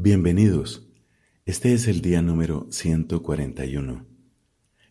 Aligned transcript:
Bienvenidos. 0.00 0.86
Este 1.44 1.72
es 1.72 1.88
el 1.88 2.02
día 2.02 2.22
número 2.22 2.68
141. 2.70 4.06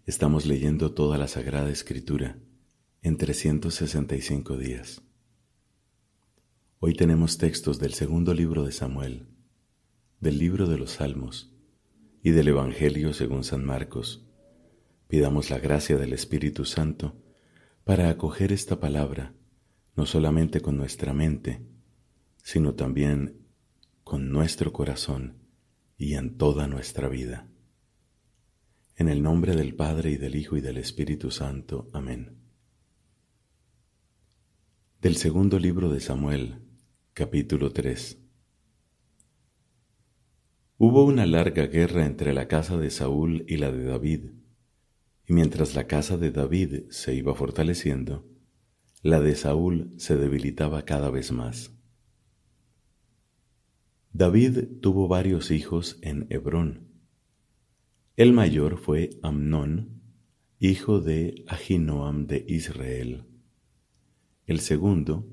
Estamos 0.05 0.45
leyendo 0.45 0.93
toda 0.93 1.17
la 1.17 1.29
Sagrada 1.29 1.69
Escritura 1.69 2.39
en 3.01 3.15
365 3.15 4.57
días. 4.57 5.01
Hoy 6.79 6.93
tenemos 6.93 7.37
textos 7.37 7.79
del 7.79 7.93
segundo 7.93 8.33
libro 8.33 8.65
de 8.65 8.73
Samuel, 8.73 9.29
del 10.19 10.39
libro 10.39 10.67
de 10.67 10.77
los 10.77 10.91
Salmos 10.91 11.55
y 12.21 12.31
del 12.31 12.49
Evangelio 12.49 13.13
según 13.13 13.45
San 13.45 13.63
Marcos. 13.63 14.27
Pidamos 15.07 15.49
la 15.49 15.59
gracia 15.59 15.97
del 15.97 16.11
Espíritu 16.11 16.65
Santo 16.65 17.15
para 17.85 18.09
acoger 18.09 18.51
esta 18.51 18.81
palabra, 18.81 19.33
no 19.95 20.05
solamente 20.05 20.59
con 20.59 20.75
nuestra 20.75 21.13
mente, 21.13 21.65
sino 22.43 22.73
también 22.73 23.46
con 24.07 24.31
nuestro 24.31 24.71
corazón 24.71 25.33
y 25.97 26.13
en 26.13 26.37
toda 26.37 26.65
nuestra 26.65 27.09
vida. 27.09 27.49
En 28.95 29.09
el 29.09 29.21
nombre 29.21 29.53
del 29.53 29.75
Padre 29.75 30.11
y 30.11 30.15
del 30.15 30.37
Hijo 30.37 30.55
y 30.55 30.61
del 30.61 30.77
Espíritu 30.77 31.29
Santo. 31.29 31.89
Amén. 31.91 32.37
Del 35.01 35.17
segundo 35.17 35.59
libro 35.59 35.89
de 35.89 35.99
Samuel, 35.99 36.61
capítulo 37.11 37.73
3. 37.73 38.17
Hubo 40.77 41.03
una 41.03 41.25
larga 41.25 41.67
guerra 41.67 42.05
entre 42.05 42.33
la 42.33 42.47
casa 42.47 42.77
de 42.77 42.91
Saúl 42.91 43.43
y 43.45 43.57
la 43.57 43.73
de 43.73 43.83
David, 43.83 44.29
y 45.25 45.33
mientras 45.33 45.75
la 45.75 45.85
casa 45.85 46.17
de 46.17 46.31
David 46.31 46.83
se 46.91 47.13
iba 47.13 47.35
fortaleciendo, 47.35 48.25
la 49.01 49.19
de 49.19 49.35
Saúl 49.35 49.93
se 49.97 50.15
debilitaba 50.15 50.85
cada 50.85 51.09
vez 51.09 51.33
más. 51.33 51.76
David 54.13 54.79
tuvo 54.81 55.07
varios 55.07 55.51
hijos 55.51 55.99
en 56.01 56.27
Hebrón. 56.29 56.87
El 58.15 58.33
mayor 58.33 58.77
fue 58.77 59.11
Amnón, 59.21 60.01
hijo 60.59 61.01
de 61.01 61.45
Ahinoam 61.47 62.25
de 62.25 62.43
Israel. 62.47 63.25
El 64.47 64.59
segundo, 64.59 65.27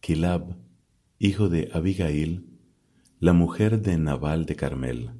Kilab, 0.00 0.56
hijo 1.18 1.48
de 1.48 1.70
Abigail, 1.72 2.46
la 3.20 3.32
mujer 3.32 3.80
de 3.80 3.96
Nabal 3.98 4.46
de 4.46 4.56
Carmel. 4.56 5.10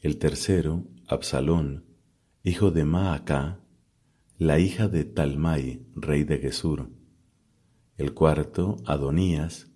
El 0.00 0.18
tercero, 0.18 0.86
Absalón, 1.08 1.86
hijo 2.44 2.70
de 2.70 2.84
Maacá, 2.84 3.60
la 4.38 4.60
hija 4.60 4.86
de 4.86 5.04
Talmai, 5.04 5.84
rey 5.94 6.22
de 6.22 6.38
Gesur. 6.38 6.88
El 7.96 8.14
cuarto, 8.14 8.76
Adonías, 8.86 9.72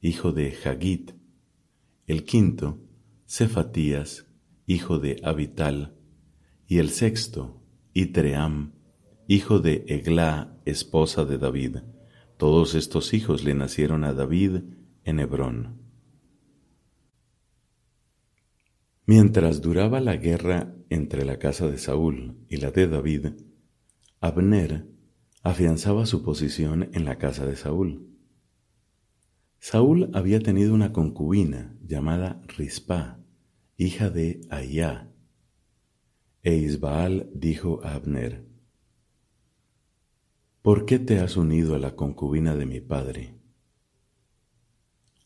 hijo 0.00 0.32
de 0.32 0.56
Hagit, 0.64 1.15
el 2.06 2.24
quinto, 2.24 2.78
Cefatías, 3.26 4.26
hijo 4.66 4.98
de 4.98 5.20
Abital, 5.24 5.96
y 6.66 6.78
el 6.78 6.90
sexto, 6.90 7.62
Itream, 7.92 8.72
hijo 9.26 9.58
de 9.58 9.84
Eglá, 9.88 10.60
esposa 10.64 11.24
de 11.24 11.38
David. 11.38 11.78
Todos 12.36 12.74
estos 12.74 13.14
hijos 13.14 13.44
le 13.44 13.54
nacieron 13.54 14.04
a 14.04 14.12
David 14.12 14.60
en 15.04 15.20
Hebrón. 15.20 15.80
Mientras 19.04 19.60
duraba 19.60 20.00
la 20.00 20.16
guerra 20.16 20.74
entre 20.90 21.24
la 21.24 21.38
casa 21.38 21.68
de 21.68 21.78
Saúl 21.78 22.36
y 22.48 22.56
la 22.56 22.70
de 22.70 22.88
David, 22.88 23.26
Abner 24.20 24.86
afianzaba 25.42 26.06
su 26.06 26.22
posición 26.22 26.90
en 26.92 27.04
la 27.04 27.18
casa 27.18 27.46
de 27.46 27.56
Saúl. 27.56 28.15
Saúl 29.68 30.10
había 30.12 30.38
tenido 30.38 30.72
una 30.74 30.92
concubina 30.92 31.76
llamada 31.84 32.40
Rispa, 32.46 33.18
hija 33.76 34.10
de 34.10 34.42
Ayá. 34.48 35.10
E 36.44 36.54
Isbaal 36.54 37.28
dijo 37.34 37.80
a 37.82 37.94
Abner, 37.94 38.46
¿Por 40.62 40.86
qué 40.86 41.00
te 41.00 41.18
has 41.18 41.36
unido 41.36 41.74
a 41.74 41.80
la 41.80 41.96
concubina 41.96 42.54
de 42.54 42.64
mi 42.64 42.80
padre? 42.80 43.40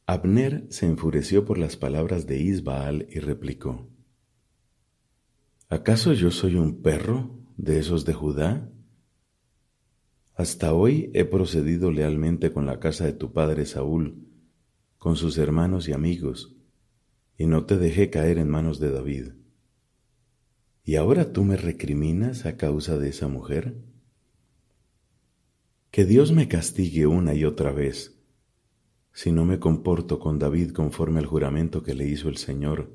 Abner 0.06 0.66
se 0.70 0.86
enfureció 0.86 1.44
por 1.44 1.58
las 1.58 1.76
palabras 1.76 2.26
de 2.26 2.38
Isbaal 2.40 3.08
y 3.10 3.18
replicó, 3.18 3.90
¿Acaso 5.68 6.14
yo 6.14 6.30
soy 6.30 6.54
un 6.54 6.80
perro 6.80 7.42
de 7.58 7.78
esos 7.78 8.06
de 8.06 8.14
Judá? 8.14 8.72
Hasta 10.32 10.72
hoy 10.72 11.10
he 11.12 11.26
procedido 11.26 11.90
lealmente 11.90 12.50
con 12.50 12.64
la 12.64 12.80
casa 12.80 13.04
de 13.04 13.12
tu 13.12 13.34
padre 13.34 13.66
Saúl, 13.66 14.29
con 15.00 15.16
sus 15.16 15.38
hermanos 15.38 15.88
y 15.88 15.94
amigos, 15.94 16.54
y 17.38 17.46
no 17.46 17.64
te 17.64 17.78
dejé 17.78 18.10
caer 18.10 18.36
en 18.36 18.50
manos 18.50 18.78
de 18.80 18.90
David. 18.90 19.32
¿Y 20.84 20.96
ahora 20.96 21.32
tú 21.32 21.42
me 21.42 21.56
recriminas 21.56 22.44
a 22.44 22.58
causa 22.58 22.98
de 22.98 23.08
esa 23.08 23.26
mujer? 23.26 23.80
Que 25.90 26.04
Dios 26.04 26.32
me 26.32 26.48
castigue 26.48 27.06
una 27.06 27.32
y 27.32 27.46
otra 27.46 27.72
vez, 27.72 28.20
si 29.14 29.32
no 29.32 29.46
me 29.46 29.58
comporto 29.58 30.18
con 30.18 30.38
David 30.38 30.72
conforme 30.72 31.18
al 31.18 31.26
juramento 31.26 31.82
que 31.82 31.94
le 31.94 32.06
hizo 32.06 32.28
el 32.28 32.36
Señor, 32.36 32.92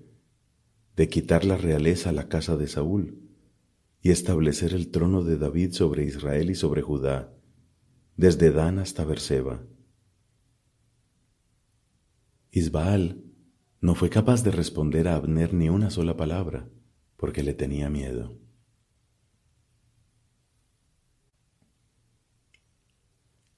de 0.96 1.10
quitar 1.10 1.44
la 1.44 1.58
realeza 1.58 2.12
a 2.12 2.14
la 2.14 2.30
casa 2.30 2.56
de 2.56 2.68
Saúl 2.68 3.18
y 4.04 4.12
establecer 4.12 4.76
el 4.76 4.92
trono 4.92 5.24
de 5.24 5.40
David 5.40 5.72
sobre 5.72 6.06
Israel 6.06 6.52
y 6.52 6.56
sobre 6.56 6.84
Judá, 6.84 7.34
desde 8.16 8.52
Dan 8.52 8.78
hasta 8.78 9.04
Berseba. 9.06 9.66
Isbaal 12.56 13.22
no 13.82 13.96
fue 13.96 14.10
capaz 14.10 14.46
de 14.46 14.50
responder 14.50 15.10
a 15.10 15.16
Abner 15.16 15.54
ni 15.54 15.68
una 15.68 15.90
sola 15.90 16.16
palabra, 16.16 16.70
porque 17.18 17.44
le 17.44 17.54
tenía 17.54 17.90
miedo. 17.90 18.40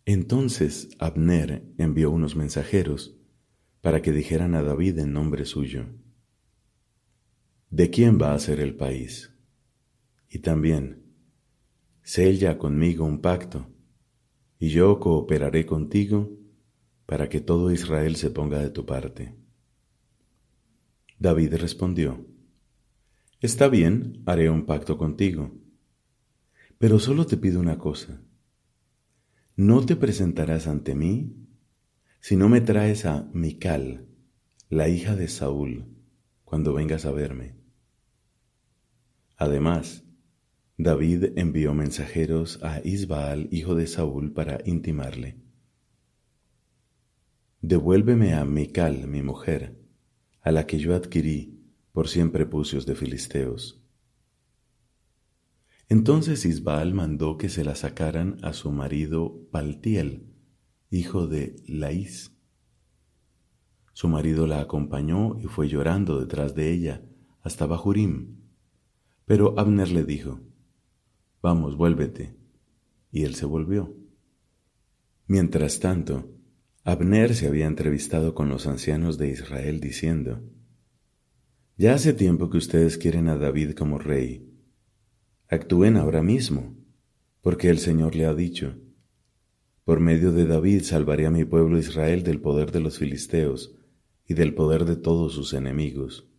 Entonces 0.06 0.90
Abner 0.98 1.72
envió 1.78 2.10
unos 2.10 2.36
mensajeros 2.36 3.16
para 3.82 4.02
que 4.02 4.12
dijeran 4.12 4.56
a 4.56 4.64
David 4.64 4.98
en 4.98 5.14
nombre 5.14 5.46
suyo, 5.46 5.86
¿de 7.70 7.92
quién 7.92 8.20
va 8.20 8.34
a 8.34 8.40
ser 8.40 8.60
el 8.60 8.76
país? 8.76 9.32
Y 10.28 10.40
también, 10.40 11.04
sella 12.02 12.58
conmigo 12.58 13.06
un 13.06 13.22
pacto 13.22 13.68
y 14.58 14.70
yo 14.70 15.00
cooperaré 15.00 15.68
contigo 15.68 16.47
para 17.08 17.30
que 17.30 17.40
todo 17.40 17.72
Israel 17.72 18.18
se 18.18 18.30
ponga 18.30 18.60
de 18.60 18.70
tu 18.70 18.86
parte. 18.86 19.34
David 21.18 21.56
respondió, 21.56 22.28
Está 23.40 23.70
bien, 23.70 24.22
haré 24.26 24.50
un 24.50 24.66
pacto 24.66 24.98
contigo, 24.98 25.58
pero 26.78 27.00
solo 27.00 27.26
te 27.26 27.38
pido 27.38 27.60
una 27.60 27.80
cosa. 27.80 28.22
No 29.56 29.86
te 29.86 29.96
presentarás 29.96 30.68
ante 30.68 30.94
mí 30.94 31.48
si 32.20 32.36
no 32.36 32.50
me 32.50 32.62
traes 32.62 33.06
a 33.06 33.30
Mical, 33.34 34.10
la 34.70 34.90
hija 34.90 35.16
de 35.16 35.30
Saúl, 35.30 35.86
cuando 36.44 36.74
vengas 36.74 37.06
a 37.06 37.12
verme. 37.12 37.56
Además, 39.38 40.04
David 40.78 41.38
envió 41.38 41.74
mensajeros 41.74 42.62
a 42.64 42.82
Isbaal, 42.84 43.48
hijo 43.52 43.76
de 43.76 43.88
Saúl, 43.88 44.34
para 44.34 44.60
intimarle. 44.66 45.47
Devuélveme 47.62 48.36
a 48.36 48.46
Mical, 48.46 49.08
mi 49.08 49.24
mujer, 49.24 49.82
a 50.42 50.52
la 50.52 50.68
que 50.68 50.78
yo 50.78 50.96
adquirí 50.96 51.60
por 51.92 52.08
cien 52.08 52.32
prepucios 52.32 52.86
de 52.86 52.94
filisteos. 52.94 53.82
Entonces 55.90 56.46
Isbaal 56.46 56.94
mandó 56.94 57.38
que 57.38 57.50
se 57.50 57.64
la 57.64 57.74
sacaran 57.74 58.38
a 58.44 58.54
su 58.54 58.72
marido 58.72 59.42
Paltiel, 59.50 60.32
hijo 60.92 61.26
de 61.26 61.56
Laís. 61.68 62.32
Su 63.94 64.08
marido 64.08 64.46
la 64.46 64.62
acompañó 64.62 65.40
y 65.40 65.46
fue 65.46 65.68
llorando 65.68 66.20
detrás 66.20 66.54
de 66.54 66.72
ella 66.72 67.04
hasta 67.42 67.66
Bahurim. 67.66 68.38
Pero 69.26 69.58
Abner 69.58 69.90
le 69.90 70.04
dijo, 70.04 70.42
Vamos, 71.42 71.76
vuélvete. 71.76 72.38
Y 73.12 73.24
él 73.24 73.34
se 73.34 73.48
volvió. 73.48 73.96
Mientras 75.26 75.80
tanto, 75.80 76.37
Abner 76.88 77.36
se 77.36 77.48
había 77.48 77.66
entrevistado 77.66 78.34
con 78.34 78.48
los 78.48 78.66
ancianos 78.66 79.18
de 79.18 79.28
Israel 79.28 79.82
diciendo, 79.82 80.42
Ya 81.76 81.94
hace 81.94 82.14
tiempo 82.14 82.50
que 82.50 82.56
ustedes 82.56 82.98
quieren 82.98 83.28
a 83.28 83.38
David 83.38 83.72
como 83.72 84.00
rey. 84.00 84.50
Actúen 85.50 85.98
ahora 85.98 86.24
mismo, 86.24 86.78
porque 87.42 87.70
el 87.70 87.80
Señor 87.80 88.16
le 88.16 88.26
ha 88.26 88.34
dicho, 88.34 88.78
Por 89.84 90.00
medio 90.00 90.32
de 90.32 90.46
David 90.46 90.84
salvaré 90.84 91.26
a 91.26 91.30
mi 91.30 91.44
pueblo 91.44 91.78
Israel 91.78 92.24
del 92.24 92.40
poder 92.40 92.72
de 92.72 92.80
los 92.80 93.00
filisteos 93.00 93.76
y 94.26 94.36
del 94.36 94.54
poder 94.54 94.86
de 94.86 94.96
todos 94.96 95.34
sus 95.34 95.54
enemigos. 95.54 96.30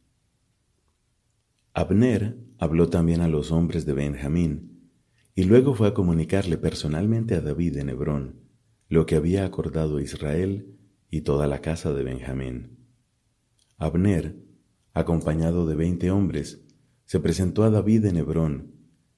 Abner 1.75 2.39
habló 2.57 2.89
también 2.89 3.21
a 3.21 3.29
los 3.29 3.53
hombres 3.53 3.85
de 3.85 3.93
Benjamín, 3.93 4.89
y 5.35 5.45
luego 5.45 5.75
fue 5.75 5.89
a 5.89 5.93
comunicarle 5.93 6.57
personalmente 6.57 7.35
a 7.35 7.43
David 7.43 7.77
en 7.77 7.91
Hebrón 7.91 8.48
lo 8.89 9.05
que 9.07 9.17
había 9.17 9.45
acordado 9.45 10.01
Israel 10.01 10.79
y 11.11 11.21
toda 11.21 11.47
la 11.47 11.61
casa 11.61 11.93
de 11.93 12.03
Benjamín. 12.03 12.79
Abner, 13.77 14.37
acompañado 14.93 15.67
de 15.67 15.77
veinte 15.77 16.11
hombres, 16.11 16.65
se 17.05 17.21
presentó 17.21 17.65
a 17.65 17.71
David 17.71 18.07
en 18.07 18.17
Hebrón, 18.17 18.75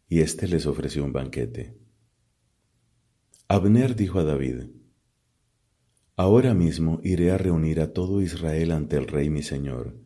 y 0.08 0.20
éste 0.20 0.48
les 0.48 0.66
ofreció 0.66 1.04
un 1.04 1.12
banquete. 1.12 1.78
Abner 3.48 3.96
dijo 3.96 4.18
a 4.18 4.24
David, 4.24 4.66
Ahora 6.16 6.52
mismo 6.52 7.00
iré 7.02 7.30
a 7.30 7.38
reunir 7.38 7.80
a 7.80 7.92
todo 7.92 8.20
Israel 8.20 8.72
ante 8.72 8.96
el 8.96 9.06
rey 9.06 9.30
mi 9.30 9.42
señor. 9.42 9.96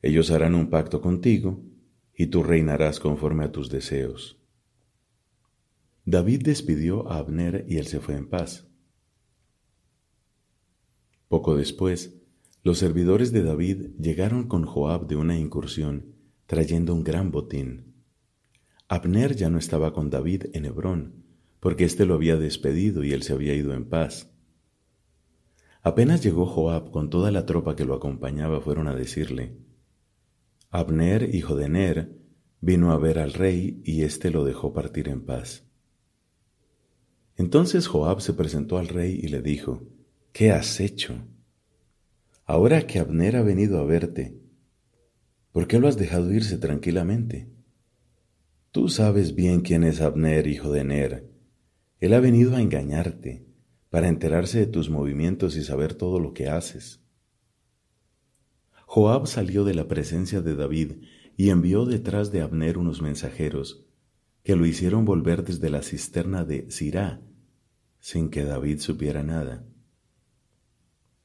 Ellos 0.00 0.30
harán 0.30 0.54
un 0.54 0.70
pacto 0.70 1.00
contigo, 1.00 1.64
y 2.14 2.26
tú 2.26 2.42
reinarás 2.42 3.00
conforme 3.00 3.44
a 3.44 3.52
tus 3.52 3.70
deseos. 3.70 4.40
David 6.10 6.40
despidió 6.42 7.06
a 7.12 7.18
Abner 7.18 7.66
y 7.68 7.76
él 7.76 7.86
se 7.86 8.00
fue 8.00 8.14
en 8.14 8.30
paz. 8.30 8.66
Poco 11.28 11.54
después, 11.54 12.18
los 12.62 12.78
servidores 12.78 13.30
de 13.30 13.42
David 13.42 13.90
llegaron 14.00 14.48
con 14.48 14.64
Joab 14.64 15.06
de 15.06 15.16
una 15.16 15.38
incursión, 15.38 16.14
trayendo 16.46 16.94
un 16.94 17.04
gran 17.04 17.30
botín. 17.30 17.92
Abner 18.88 19.36
ya 19.36 19.50
no 19.50 19.58
estaba 19.58 19.92
con 19.92 20.08
David 20.08 20.44
en 20.54 20.64
Hebrón, 20.64 21.26
porque 21.60 21.84
éste 21.84 22.06
lo 22.06 22.14
había 22.14 22.38
despedido 22.38 23.04
y 23.04 23.12
él 23.12 23.22
se 23.22 23.34
había 23.34 23.52
ido 23.52 23.74
en 23.74 23.86
paz. 23.86 24.32
Apenas 25.82 26.22
llegó 26.22 26.46
Joab 26.46 26.90
con 26.90 27.10
toda 27.10 27.30
la 27.30 27.44
tropa 27.44 27.76
que 27.76 27.84
lo 27.84 27.92
acompañaba, 27.92 28.62
fueron 28.62 28.88
a 28.88 28.94
decirle, 28.94 29.58
Abner, 30.70 31.34
hijo 31.34 31.54
de 31.54 31.68
Ner, 31.68 32.18
vino 32.62 32.92
a 32.92 32.96
ver 32.96 33.18
al 33.18 33.34
rey 33.34 33.82
y 33.84 34.04
éste 34.04 34.30
lo 34.30 34.46
dejó 34.46 34.72
partir 34.72 35.10
en 35.10 35.26
paz. 35.26 35.67
Entonces 37.38 37.86
Joab 37.86 38.20
se 38.20 38.34
presentó 38.34 38.78
al 38.78 38.88
rey 38.88 39.18
y 39.22 39.28
le 39.28 39.40
dijo, 39.40 39.84
¿Qué 40.32 40.50
has 40.50 40.80
hecho? 40.80 41.14
Ahora 42.44 42.86
que 42.86 42.98
Abner 42.98 43.36
ha 43.36 43.42
venido 43.42 43.78
a 43.78 43.84
verte, 43.84 44.40
¿por 45.52 45.68
qué 45.68 45.78
lo 45.78 45.86
has 45.86 45.96
dejado 45.96 46.32
irse 46.32 46.58
tranquilamente? 46.58 47.48
Tú 48.72 48.88
sabes 48.88 49.34
bien 49.36 49.60
quién 49.60 49.84
es 49.84 50.00
Abner, 50.00 50.48
hijo 50.48 50.72
de 50.72 50.82
Ner. 50.82 51.30
Él 52.00 52.12
ha 52.12 52.20
venido 52.20 52.56
a 52.56 52.60
engañarte, 52.60 53.46
para 53.88 54.08
enterarse 54.08 54.58
de 54.58 54.66
tus 54.66 54.90
movimientos 54.90 55.56
y 55.56 55.62
saber 55.62 55.94
todo 55.94 56.20
lo 56.20 56.34
que 56.34 56.48
haces. 56.48 57.00
Joab 58.86 59.26
salió 59.26 59.64
de 59.64 59.74
la 59.74 59.86
presencia 59.86 60.40
de 60.40 60.56
David 60.56 60.92
y 61.36 61.50
envió 61.50 61.84
detrás 61.84 62.32
de 62.32 62.40
Abner 62.40 62.78
unos 62.78 63.00
mensajeros, 63.00 63.86
que 64.42 64.56
lo 64.56 64.66
hicieron 64.66 65.04
volver 65.04 65.44
desde 65.44 65.70
la 65.70 65.82
cisterna 65.82 66.44
de 66.44 66.70
Sirá, 66.70 67.22
sin 68.00 68.30
que 68.30 68.44
David 68.44 68.80
supiera 68.80 69.22
nada. 69.22 69.64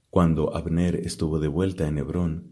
Cuando 0.10 0.56
Abner 0.56 0.96
estuvo 0.96 1.40
de 1.40 1.48
vuelta 1.48 1.88
en 1.88 1.98
Hebrón, 1.98 2.52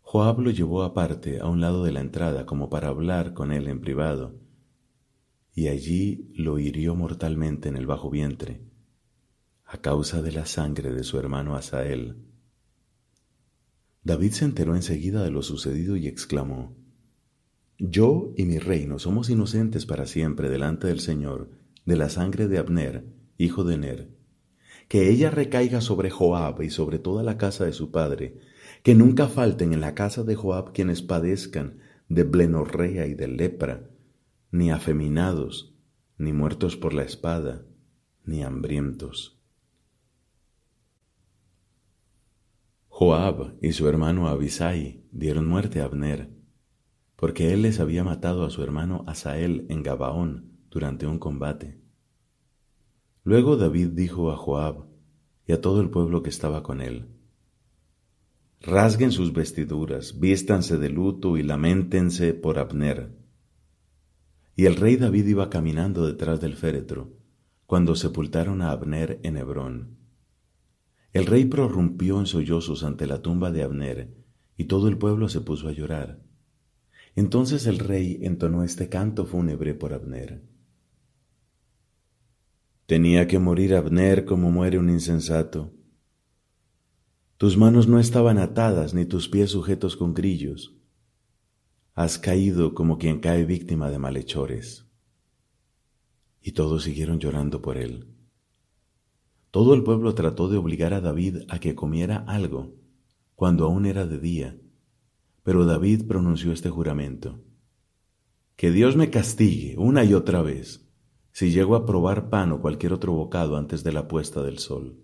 Joab 0.00 0.40
lo 0.40 0.50
llevó 0.50 0.84
aparte 0.84 1.38
a 1.38 1.46
un 1.46 1.60
lado 1.60 1.84
de 1.84 1.92
la 1.92 2.00
entrada 2.00 2.46
como 2.46 2.70
para 2.70 2.88
hablar 2.88 3.34
con 3.34 3.52
él 3.52 3.68
en 3.68 3.80
privado, 3.80 4.40
y 5.52 5.68
allí 5.68 6.30
lo 6.34 6.58
hirió 6.58 6.94
mortalmente 6.94 7.68
en 7.68 7.76
el 7.76 7.86
bajo 7.86 8.08
vientre, 8.08 8.62
a 9.66 9.82
causa 9.82 10.22
de 10.22 10.32
la 10.32 10.46
sangre 10.46 10.92
de 10.92 11.04
su 11.04 11.18
hermano 11.18 11.56
Asael. 11.56 12.16
David 14.02 14.32
se 14.32 14.46
enteró 14.46 14.74
enseguida 14.74 15.22
de 15.22 15.30
lo 15.30 15.42
sucedido 15.42 15.94
y 15.96 16.06
exclamó, 16.06 16.74
Yo 17.76 18.32
y 18.34 18.46
mi 18.46 18.58
reino 18.58 18.98
somos 18.98 19.28
inocentes 19.28 19.84
para 19.84 20.06
siempre 20.06 20.48
delante 20.48 20.86
del 20.86 21.00
Señor 21.00 21.50
de 21.84 21.96
la 21.96 22.08
sangre 22.08 22.48
de 22.48 22.56
Abner, 22.56 23.17
hijo 23.38 23.64
de 23.64 23.78
Ner 23.78 24.18
que 24.88 25.10
ella 25.10 25.30
recaiga 25.30 25.80
sobre 25.80 26.10
Joab 26.10 26.62
y 26.62 26.70
sobre 26.70 26.98
toda 26.98 27.22
la 27.22 27.36
casa 27.36 27.66
de 27.66 27.72
su 27.72 27.90
padre, 27.90 28.40
que 28.82 28.94
nunca 28.94 29.28
falten 29.28 29.72
en 29.72 29.80
la 29.80 29.94
casa 29.94 30.24
de 30.24 30.34
Joab 30.34 30.72
quienes 30.72 31.02
padezcan 31.02 31.80
de 32.08 32.24
blenorrea 32.24 33.06
y 33.06 33.14
de 33.14 33.28
lepra, 33.28 33.90
ni 34.50 34.70
afeminados, 34.70 35.74
ni 36.16 36.32
muertos 36.32 36.76
por 36.76 36.94
la 36.94 37.02
espada, 37.02 37.66
ni 38.24 38.42
hambrientos. 38.42 39.38
Joab 42.88 43.56
y 43.60 43.72
su 43.72 43.88
hermano 43.88 44.26
Abisai 44.26 45.04
dieron 45.12 45.46
muerte 45.46 45.82
a 45.82 45.84
Abner, 45.84 46.30
porque 47.14 47.52
él 47.52 47.62
les 47.62 47.78
había 47.78 48.04
matado 48.04 48.44
a 48.44 48.50
su 48.50 48.62
hermano 48.62 49.04
Asael 49.06 49.66
en 49.68 49.82
Gabaón 49.82 50.58
durante 50.70 51.06
un 51.06 51.18
combate. 51.18 51.87
Luego 53.28 53.58
David 53.58 53.88
dijo 53.88 54.30
a 54.30 54.38
Joab 54.38 54.86
y 55.46 55.52
a 55.52 55.60
todo 55.60 55.82
el 55.82 55.90
pueblo 55.90 56.22
que 56.22 56.30
estaba 56.30 56.62
con 56.62 56.80
él, 56.80 57.08
Rasguen 58.62 59.12
sus 59.12 59.34
vestiduras, 59.34 60.18
vístanse 60.18 60.78
de 60.78 60.88
luto 60.88 61.36
y 61.36 61.42
lamentense 61.42 62.32
por 62.32 62.58
Abner. 62.58 63.14
Y 64.56 64.64
el 64.64 64.76
rey 64.76 64.96
David 64.96 65.26
iba 65.26 65.50
caminando 65.50 66.06
detrás 66.06 66.40
del 66.40 66.56
féretro, 66.56 67.18
cuando 67.66 67.96
sepultaron 67.96 68.62
a 68.62 68.70
Abner 68.70 69.20
en 69.22 69.36
Hebrón. 69.36 69.98
El 71.12 71.26
rey 71.26 71.44
prorrumpió 71.44 72.18
en 72.20 72.24
sollozos 72.24 72.82
ante 72.82 73.06
la 73.06 73.20
tumba 73.20 73.50
de 73.50 73.62
Abner, 73.62 74.16
y 74.56 74.64
todo 74.64 74.88
el 74.88 74.96
pueblo 74.96 75.28
se 75.28 75.42
puso 75.42 75.68
a 75.68 75.72
llorar. 75.72 76.22
Entonces 77.14 77.66
el 77.66 77.78
rey 77.78 78.20
entonó 78.22 78.64
este 78.64 78.88
canto 78.88 79.26
fúnebre 79.26 79.74
por 79.74 79.92
Abner. 79.92 80.40
Tenía 82.88 83.26
que 83.26 83.38
morir 83.38 83.74
Abner 83.74 84.24
como 84.24 84.50
muere 84.50 84.78
un 84.78 84.88
insensato. 84.88 85.74
Tus 87.36 87.58
manos 87.58 87.86
no 87.86 87.98
estaban 87.98 88.38
atadas 88.38 88.94
ni 88.94 89.04
tus 89.04 89.28
pies 89.28 89.50
sujetos 89.50 89.94
con 89.94 90.14
grillos. 90.14 90.74
Has 91.92 92.18
caído 92.18 92.72
como 92.72 92.96
quien 92.96 93.20
cae 93.20 93.44
víctima 93.44 93.90
de 93.90 93.98
malhechores. 93.98 94.86
Y 96.40 96.52
todos 96.52 96.84
siguieron 96.84 97.18
llorando 97.18 97.60
por 97.60 97.76
él. 97.76 98.06
Todo 99.50 99.74
el 99.74 99.82
pueblo 99.82 100.14
trató 100.14 100.48
de 100.48 100.56
obligar 100.56 100.94
a 100.94 101.02
David 101.02 101.42
a 101.50 101.58
que 101.58 101.74
comiera 101.74 102.24
algo, 102.26 102.74
cuando 103.34 103.66
aún 103.66 103.84
era 103.84 104.06
de 104.06 104.18
día, 104.18 104.58
pero 105.42 105.66
David 105.66 106.06
pronunció 106.08 106.52
este 106.52 106.70
juramento. 106.70 107.44
Que 108.56 108.70
Dios 108.70 108.96
me 108.96 109.10
castigue 109.10 109.76
una 109.76 110.04
y 110.04 110.14
otra 110.14 110.40
vez 110.40 110.87
si 111.38 111.52
llego 111.52 111.76
a 111.76 111.86
probar 111.86 112.30
pan 112.30 112.50
o 112.50 112.60
cualquier 112.60 112.92
otro 112.92 113.12
bocado 113.12 113.56
antes 113.56 113.84
de 113.84 113.92
la 113.92 114.08
puesta 114.08 114.42
del 114.42 114.58
sol. 114.58 114.98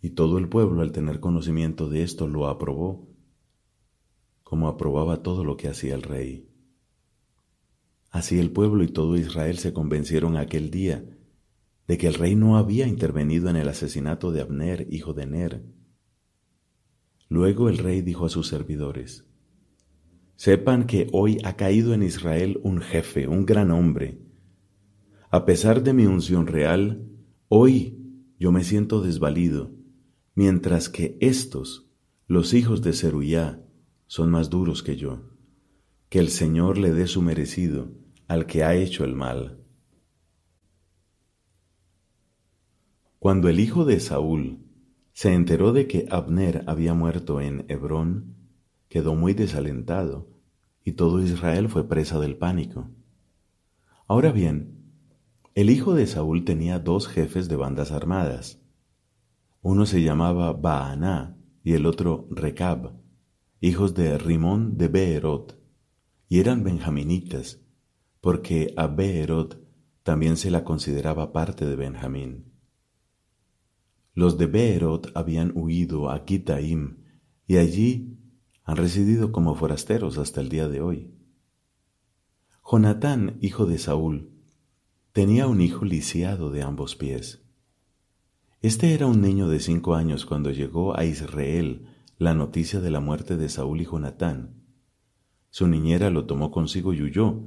Y 0.00 0.12
todo 0.12 0.38
el 0.38 0.48
pueblo 0.48 0.80
al 0.80 0.92
tener 0.92 1.20
conocimiento 1.20 1.90
de 1.90 2.02
esto 2.02 2.26
lo 2.26 2.48
aprobó, 2.48 3.06
como 4.42 4.68
aprobaba 4.68 5.22
todo 5.22 5.44
lo 5.44 5.58
que 5.58 5.68
hacía 5.68 5.94
el 5.94 6.00
rey. 6.00 6.48
Así 8.08 8.38
el 8.38 8.50
pueblo 8.50 8.82
y 8.82 8.88
todo 8.88 9.18
Israel 9.18 9.58
se 9.58 9.74
convencieron 9.74 10.38
aquel 10.38 10.70
día 10.70 11.04
de 11.86 11.98
que 11.98 12.06
el 12.06 12.14
rey 12.14 12.34
no 12.34 12.56
había 12.56 12.86
intervenido 12.86 13.50
en 13.50 13.56
el 13.56 13.68
asesinato 13.68 14.32
de 14.32 14.40
Abner, 14.40 14.86
hijo 14.88 15.12
de 15.12 15.26
Ner. 15.26 15.66
Luego 17.28 17.68
el 17.68 17.76
rey 17.76 18.00
dijo 18.00 18.24
a 18.24 18.30
sus 18.30 18.48
servidores, 18.48 19.26
Sepan 20.36 20.86
que 20.86 21.08
hoy 21.12 21.36
ha 21.44 21.56
caído 21.56 21.92
en 21.92 22.02
Israel 22.02 22.58
un 22.62 22.80
jefe, 22.80 23.28
un 23.28 23.44
gran 23.44 23.70
hombre, 23.70 24.29
a 25.30 25.44
pesar 25.44 25.84
de 25.84 25.92
mi 25.92 26.06
unción 26.06 26.48
real, 26.48 27.08
hoy 27.48 27.96
yo 28.38 28.50
me 28.50 28.64
siento 28.64 29.00
desvalido, 29.00 29.70
mientras 30.34 30.88
que 30.88 31.16
estos, 31.20 31.88
los 32.26 32.52
hijos 32.52 32.82
de 32.82 32.92
Zeruyá, 32.92 33.62
son 34.08 34.30
más 34.30 34.50
duros 34.50 34.82
que 34.82 34.96
yo. 34.96 35.22
Que 36.08 36.18
el 36.18 36.30
Señor 36.30 36.78
le 36.78 36.90
dé 36.90 37.06
su 37.06 37.22
merecido 37.22 37.92
al 38.26 38.46
que 38.46 38.64
ha 38.64 38.74
hecho 38.74 39.04
el 39.04 39.14
mal. 39.14 39.60
Cuando 43.20 43.48
el 43.48 43.60
hijo 43.60 43.84
de 43.84 44.00
Saúl 44.00 44.58
se 45.12 45.32
enteró 45.32 45.72
de 45.72 45.86
que 45.86 46.06
Abner 46.10 46.64
había 46.66 46.94
muerto 46.94 47.40
en 47.40 47.66
Hebrón, 47.68 48.34
quedó 48.88 49.14
muy 49.14 49.34
desalentado, 49.34 50.28
y 50.84 50.92
todo 50.92 51.22
Israel 51.22 51.68
fue 51.68 51.86
presa 51.86 52.18
del 52.18 52.36
pánico. 52.36 52.90
Ahora 54.08 54.32
bien, 54.32 54.79
el 55.60 55.70
hijo 55.70 55.94
de 55.94 56.06
Saúl 56.06 56.44
tenía 56.44 56.78
dos 56.78 57.06
jefes 57.06 57.48
de 57.48 57.56
bandas 57.56 57.92
armadas. 57.92 58.62
Uno 59.62 59.84
se 59.84 60.02
llamaba 60.02 60.52
Baaná 60.52 61.36
y 61.62 61.74
el 61.74 61.86
otro 61.86 62.28
Recab, 62.30 62.94
hijos 63.60 63.94
de 63.94 64.16
Rimón 64.16 64.78
de 64.78 64.88
Beerot, 64.88 65.60
y 66.28 66.38
eran 66.38 66.64
benjaminitas, 66.64 67.60
porque 68.20 68.72
a 68.76 68.86
Beerot 68.86 69.60
también 70.02 70.36
se 70.36 70.50
la 70.50 70.64
consideraba 70.64 71.32
parte 71.32 71.66
de 71.66 71.76
Benjamín. 71.76 72.54
Los 74.14 74.38
de 74.38 74.46
Beerot 74.46 75.12
habían 75.14 75.52
huido 75.54 76.10
a 76.10 76.24
Kitaim 76.24 77.04
y 77.46 77.58
allí 77.58 78.18
han 78.64 78.76
residido 78.76 79.30
como 79.32 79.54
forasteros 79.54 80.16
hasta 80.16 80.40
el 80.40 80.48
día 80.48 80.68
de 80.68 80.80
hoy. 80.80 81.14
Jonatán, 82.64 83.36
hijo 83.40 83.66
de 83.66 83.78
Saúl, 83.78 84.39
tenía 85.12 85.48
un 85.48 85.60
hijo 85.60 85.84
lisiado 85.84 86.50
de 86.50 86.62
ambos 86.62 86.94
pies. 86.94 87.42
Este 88.62 88.94
era 88.94 89.06
un 89.06 89.20
niño 89.20 89.48
de 89.48 89.58
cinco 89.58 89.96
años 89.96 90.24
cuando 90.24 90.52
llegó 90.52 90.96
a 90.96 91.04
Israel 91.04 91.88
la 92.16 92.32
noticia 92.34 92.80
de 92.80 92.90
la 92.90 93.00
muerte 93.00 93.36
de 93.36 93.48
Saúl 93.48 93.80
y 93.80 93.86
Jonatán. 93.86 94.62
Su 95.50 95.66
niñera 95.66 96.10
lo 96.10 96.26
tomó 96.26 96.52
consigo 96.52 96.92
y 96.92 97.02
huyó, 97.02 97.42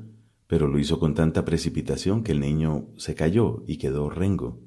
pero 0.47 0.67
lo 0.67 0.77
hizo 0.77 0.99
con 0.99 1.13
tanta 1.13 1.45
precipitación 1.45 2.23
que 2.23 2.33
el 2.33 2.41
niño 2.41 2.89
se 2.97 3.15
cayó 3.15 3.63
y 3.65 3.77
quedó 3.77 4.09
rengo. 4.09 4.59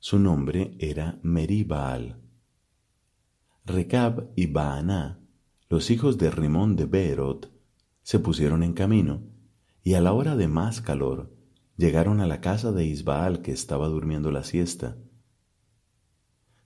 Su 0.00 0.18
nombre 0.18 0.76
era 0.80 1.20
Meribaal. 1.22 2.20
Recab 3.64 4.30
y 4.34 4.46
Baaná, 4.46 5.20
los 5.68 5.90
hijos 5.90 6.18
de 6.18 6.30
Rimón 6.30 6.74
de 6.74 6.86
Beerot, 6.86 7.52
se 8.02 8.18
pusieron 8.18 8.62
en 8.62 8.72
camino, 8.72 9.22
y 9.84 9.94
a 9.94 10.00
la 10.00 10.14
hora 10.14 10.34
de 10.34 10.48
más 10.48 10.80
calor 10.80 11.37
llegaron 11.78 12.20
a 12.20 12.26
la 12.26 12.40
casa 12.40 12.72
de 12.72 12.84
Isbaal 12.84 13.40
que 13.40 13.52
estaba 13.52 13.86
durmiendo 13.86 14.32
la 14.32 14.42
siesta. 14.42 14.98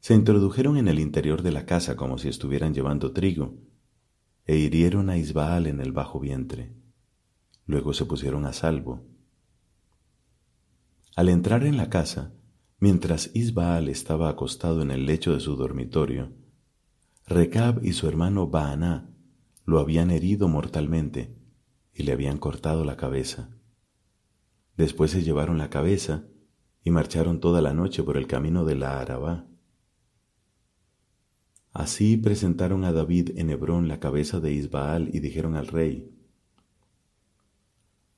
Se 0.01 0.15
introdujeron 0.15 0.79
en 0.79 0.89
el 0.89 0.99
interior 0.99 1.43
de 1.43 1.53
la 1.53 1.67
casa 1.67 1.97
como 1.97 2.17
si 2.17 2.29
estuvieran 2.29 2.75
llevando 2.75 3.13
trigo, 3.13 3.59
e 4.47 4.57
hirieron 4.57 5.11
a 5.11 5.19
Isbaal 5.19 5.67
en 5.67 5.81
el 5.81 5.93
bajo 5.93 6.19
vientre. 6.19 6.73
Luego 7.67 7.93
se 7.93 8.07
pusieron 8.07 8.47
a 8.47 8.55
salvo. 8.55 9.05
Al 11.15 11.29
entrar 11.29 11.65
en 11.65 11.77
la 11.77 11.91
casa, 11.91 12.33
mientras 12.79 13.31
Isbaal 13.35 13.91
estaba 13.91 14.31
acostado 14.31 14.81
en 14.81 14.91
el 14.91 15.05
lecho 15.05 15.35
de 15.35 15.41
su 15.41 15.57
dormitorio, 15.57 16.33
Recab 17.27 17.85
y 17.85 17.93
su 17.93 18.09
hermano 18.09 18.49
Baaná 18.49 19.11
lo 19.67 19.79
habían 19.79 20.11
herido 20.11 20.49
mortalmente 20.49 21.37
y 21.93 22.03
le 22.03 22.13
habían 22.13 22.39
cortado 22.39 22.85
la 22.85 22.97
cabeza. 22.97 23.51
Después 24.77 25.11
se 25.11 25.23
llevaron 25.23 25.59
la 25.59 25.71
cabeza 25.71 26.25
y 26.85 26.91
marcharon 26.91 27.41
toda 27.41 27.61
la 27.61 27.75
noche 27.75 28.03
por 28.03 28.17
el 28.17 28.27
camino 28.27 28.65
de 28.65 28.75
la 28.75 29.01
Arabá. 29.01 29.47
Así 31.73 32.17
presentaron 32.17 32.85
a 32.85 32.93
David 32.93 33.31
en 33.37 33.51
Hebrón 33.51 33.89
la 33.89 34.01
cabeza 34.01 34.41
de 34.41 34.53
Isbaal 34.53 35.09
y 35.15 35.21
dijeron 35.21 35.57
al 35.57 35.69
rey, 35.69 36.11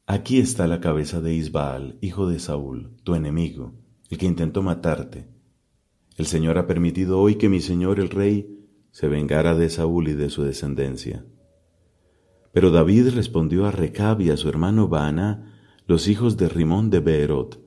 Aquí 0.07 0.39
está 0.39 0.67
la 0.67 0.81
cabeza 0.81 1.21
de 1.21 1.35
Isbaal, 1.35 1.99
hijo 2.01 2.27
de 2.27 2.39
Saúl, 2.39 2.97
tu 3.05 3.15
enemigo, 3.15 3.75
el 4.11 4.19
que 4.19 4.27
intentó 4.27 4.63
matarte. 4.63 5.29
El 6.17 6.27
Señor 6.27 6.59
ha 6.59 6.67
permitido 6.67 7.21
hoy 7.21 7.37
que 7.37 7.49
mi 7.49 7.61
señor 7.61 7.99
el 7.99 8.11
rey 8.11 8.69
se 8.91 9.09
vengara 9.09 9.55
de 9.55 9.71
Saúl 9.71 10.09
y 10.09 10.15
de 10.15 10.31
su 10.31 10.43
descendencia. 10.43 11.25
Pero 12.53 12.71
David 12.71 13.09
respondió 13.15 13.67
a 13.67 13.73
Recab 13.73 14.21
y 14.21 14.31
a 14.31 14.37
su 14.37 14.49
hermano 14.49 14.89
Baana, 14.89 15.54
los 15.87 16.09
hijos 16.09 16.38
de 16.38 16.49
Rimón 16.49 16.88
de 16.88 17.00
Beerot, 17.00 17.62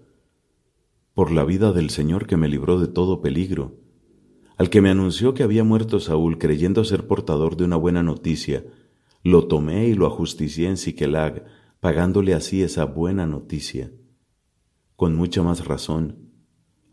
por 1.14 1.32
la 1.32 1.44
vida 1.44 1.72
del 1.72 1.92
Señor 1.92 2.26
que 2.26 2.36
me 2.36 2.48
libró 2.48 2.80
de 2.80 2.88
todo 2.88 3.22
peligro, 3.22 3.76
al 4.58 4.72
que 4.72 4.82
me 4.82 4.90
anunció 4.90 5.36
que 5.36 5.44
había 5.44 5.64
muerto 5.64 6.00
Saúl 6.00 6.40
creyendo 6.40 6.84
ser 6.84 7.06
portador 7.06 7.58
de 7.58 7.66
una 7.66 7.76
buena 7.76 8.02
noticia, 8.02 8.66
lo 9.24 9.48
tomé 9.48 9.88
y 9.88 9.94
lo 9.94 10.08
ajusticié 10.08 10.68
en 10.68 10.78
Siquelag, 10.78 11.46
pagándole 11.80 12.34
así 12.34 12.64
esa 12.64 12.86
buena 12.86 13.28
noticia. 13.28 13.92
Con 14.96 15.16
mucha 15.16 15.44
más 15.44 15.66
razón, 15.66 16.32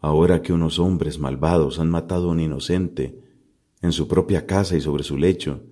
ahora 0.00 0.42
que 0.42 0.52
unos 0.52 0.78
hombres 0.78 1.18
malvados 1.18 1.78
han 1.78 1.88
matado 1.88 2.28
a 2.28 2.32
un 2.32 2.40
inocente 2.40 3.22
en 3.80 3.92
su 3.92 4.08
propia 4.08 4.44
casa 4.44 4.76
y 4.76 4.82
sobre 4.82 5.04
su 5.04 5.16
lecho, 5.16 5.62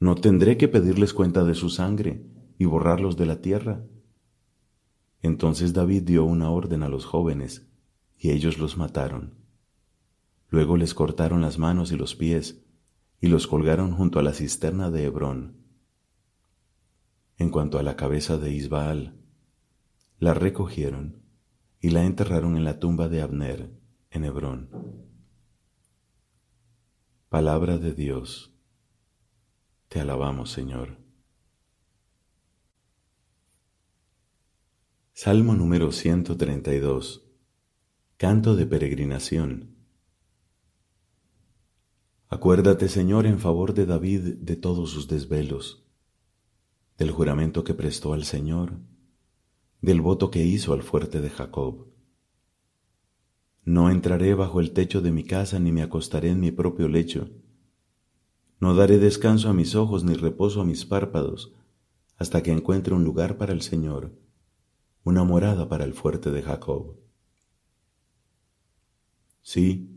¿no 0.00 0.14
tendré 0.14 0.56
que 0.56 0.68
pedirles 0.68 1.12
cuenta 1.12 1.44
de 1.44 1.54
su 1.54 1.68
sangre 1.68 2.22
y 2.58 2.64
borrarlos 2.64 3.18
de 3.18 3.26
la 3.26 3.42
tierra? 3.42 3.84
Entonces 5.26 5.72
David 5.72 6.04
dio 6.04 6.24
una 6.24 6.50
orden 6.50 6.84
a 6.84 6.88
los 6.88 7.04
jóvenes, 7.04 7.68
y 8.16 8.30
ellos 8.30 8.58
los 8.58 8.76
mataron. 8.76 9.34
Luego 10.48 10.76
les 10.76 10.94
cortaron 10.94 11.40
las 11.40 11.58
manos 11.58 11.90
y 11.90 11.96
los 11.96 12.14
pies 12.14 12.64
y 13.20 13.26
los 13.26 13.48
colgaron 13.48 13.92
junto 13.92 14.20
a 14.20 14.22
la 14.22 14.32
cisterna 14.32 14.88
de 14.90 15.04
Hebrón. 15.04 15.56
En 17.38 17.50
cuanto 17.50 17.78
a 17.78 17.82
la 17.82 17.96
cabeza 17.96 18.38
de 18.38 18.52
Isbaal, 18.52 19.16
la 20.20 20.32
recogieron 20.32 21.22
y 21.80 21.90
la 21.90 22.04
enterraron 22.04 22.56
en 22.56 22.62
la 22.62 22.78
tumba 22.78 23.08
de 23.08 23.20
Abner 23.20 23.70
en 24.10 24.24
Hebrón. 24.24 24.70
Palabra 27.28 27.78
de 27.78 27.92
Dios. 27.92 28.54
Te 29.88 30.00
alabamos, 30.00 30.52
Señor. 30.52 31.05
Salmo 35.18 35.54
número 35.54 35.92
132. 35.92 37.24
Canto 38.18 38.54
de 38.54 38.66
peregrinación. 38.66 39.74
Acuérdate, 42.28 42.90
Señor, 42.90 43.24
en 43.24 43.38
favor 43.38 43.72
de 43.72 43.86
David 43.86 44.34
de 44.40 44.56
todos 44.56 44.90
sus 44.90 45.08
desvelos, 45.08 45.86
del 46.98 47.12
juramento 47.12 47.64
que 47.64 47.72
prestó 47.72 48.12
al 48.12 48.24
Señor, 48.24 48.74
del 49.80 50.02
voto 50.02 50.30
que 50.30 50.44
hizo 50.44 50.74
al 50.74 50.82
fuerte 50.82 51.22
de 51.22 51.30
Jacob. 51.30 51.86
No 53.64 53.88
entraré 53.88 54.34
bajo 54.34 54.60
el 54.60 54.72
techo 54.72 55.00
de 55.00 55.12
mi 55.12 55.24
casa 55.24 55.58
ni 55.58 55.72
me 55.72 55.80
acostaré 55.80 56.28
en 56.28 56.40
mi 56.40 56.50
propio 56.50 56.88
lecho. 56.88 57.30
No 58.60 58.74
daré 58.74 58.98
descanso 58.98 59.48
a 59.48 59.54
mis 59.54 59.76
ojos 59.76 60.04
ni 60.04 60.12
reposo 60.12 60.60
a 60.60 60.66
mis 60.66 60.84
párpados 60.84 61.54
hasta 62.18 62.42
que 62.42 62.52
encuentre 62.52 62.92
un 62.92 63.04
lugar 63.04 63.38
para 63.38 63.54
el 63.54 63.62
Señor, 63.62 64.25
una 65.06 65.22
morada 65.22 65.68
para 65.68 65.84
el 65.84 65.94
fuerte 65.94 66.32
de 66.32 66.42
Jacob. 66.42 66.96
Sí, 69.40 69.96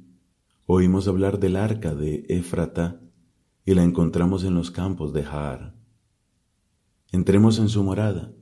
Oímos 0.71 1.07
hablar 1.07 1.39
del 1.39 1.55
arca 1.55 1.95
de 1.95 2.27
Éfrata 2.29 3.01
y 3.65 3.73
la 3.73 3.81
encontramos 3.81 4.43
en 4.43 4.53
los 4.53 4.69
campos 4.69 5.13
de 5.13 5.23
Jaar. 5.23 5.75
Entremos 7.11 7.57
en 7.57 7.69
su 7.69 7.83
morada, 7.83 8.35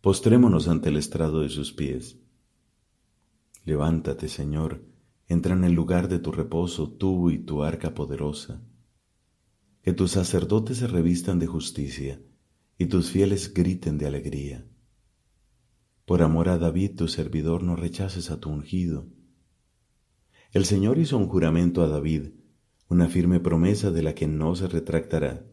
postrémonos 0.00 0.66
ante 0.66 0.88
el 0.88 0.96
estrado 0.96 1.42
de 1.42 1.50
sus 1.50 1.74
pies. 1.74 2.18
Levántate, 3.66 4.30
Señor, 4.30 4.82
entra 5.28 5.52
en 5.52 5.64
el 5.64 5.74
lugar 5.74 6.08
de 6.08 6.20
tu 6.20 6.32
reposo, 6.32 6.90
tú 6.90 7.30
y 7.30 7.40
tu 7.40 7.62
arca 7.62 7.92
poderosa. 7.92 8.62
Que 9.82 9.92
tus 9.92 10.12
sacerdotes 10.12 10.78
se 10.78 10.86
revistan 10.86 11.38
de 11.38 11.48
justicia 11.48 12.22
y 12.78 12.86
tus 12.86 13.10
fieles 13.10 13.52
griten 13.52 13.98
de 13.98 14.06
alegría. 14.06 14.66
Por 16.04 16.22
amor 16.22 16.48
a 16.48 16.58
David, 16.58 16.96
tu 16.96 17.08
servidor, 17.08 17.62
no 17.62 17.76
rechaces 17.76 18.30
a 18.30 18.40
tu 18.40 18.50
ungido 18.50 19.06
el 20.54 20.66
Señor 20.66 20.98
hizo 20.98 21.18
un 21.18 21.26
juramento 21.26 21.82
a 21.82 21.88
David, 21.88 22.28
una 22.88 23.08
firme 23.08 23.40
promesa 23.40 23.90
de 23.90 24.04
la 24.04 24.14
que 24.14 24.28
no 24.28 24.54
se 24.54 24.68
retractará. 24.68 25.44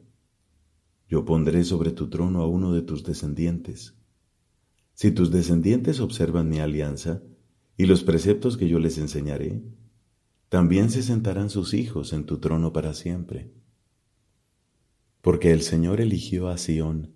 Yo 1.10 1.26
pondré 1.26 1.64
sobre 1.64 1.92
tu 1.92 2.08
trono 2.08 2.44
a 2.44 2.48
uno 2.48 2.72
de 2.72 2.84
tus 2.84 3.04
descendientes. 3.04 3.96
Si 4.94 5.10
tus 5.10 5.32
descendientes 5.32 6.00
observan 6.00 6.50
mi 6.50 6.60
alianza 6.60 7.24
y 7.78 7.88
los 7.88 8.04
preceptos 8.04 8.58
que 8.58 8.70
yo 8.70 8.78
les 8.78 9.00
enseñaré, 9.00 9.64
también 10.50 10.92
se 10.92 11.02
sentarán 11.02 11.50
sus 11.50 11.74
hijos 11.74 12.14
en 12.14 12.28
tu 12.28 12.38
trono 12.38 12.72
para 12.72 12.94
siempre. 12.94 13.52
Porque 15.22 15.52
el 15.52 15.64
Señor 15.64 16.00
eligió 16.00 16.48
a 16.48 16.60
Sión 16.60 17.16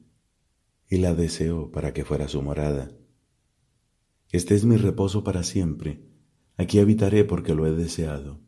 y 0.90 0.98
la 0.98 1.14
deseó 1.14 1.72
para 1.72 1.94
que 1.94 2.04
fuera 2.04 2.28
su 2.28 2.42
morada. 2.42 2.90
Este 4.36 4.54
es 4.54 4.66
mi 4.66 4.76
reposo 4.76 5.24
para 5.24 5.44
siempre 5.44 6.04
Aquí 6.58 6.80
habitaré 6.80 7.24
porque 7.24 7.54
lo 7.54 7.66
he 7.68 7.72
deseado. 7.72 8.42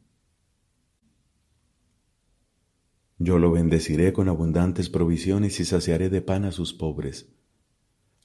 Yo 3.18 3.40
lo 3.40 3.52
bendeciré 3.52 4.12
con 4.12 4.28
abundantes 4.28 4.90
provisiones 4.90 5.62
y 5.62 5.64
saciaré 5.64 6.10
de 6.10 6.22
pan 6.22 6.44
a 6.44 6.52
sus 6.52 6.74
pobres. 6.74 7.34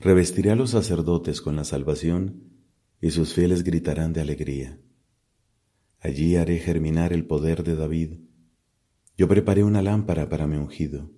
Revestiré 0.01 0.51
a 0.51 0.57
los 0.57 0.71
sacerdotes 0.71 1.41
con 1.41 1.55
la 1.55 1.63
salvación 1.63 2.51
y 3.01 3.13
sus 3.13 3.33
fieles 3.33 3.63
gritarán 3.63 4.13
de 4.13 4.23
alegría. 4.23 4.81
Allí 6.01 6.35
haré 6.35 6.59
germinar 6.59 7.13
el 7.13 7.29
poder 7.29 7.63
de 7.63 7.77
David. 7.77 8.15
Yo 9.17 9.29
preparé 9.29 9.63
una 9.63 9.83
lámpara 9.83 10.29
para 10.29 10.49
mi 10.49 10.57
ungido. 10.57 11.13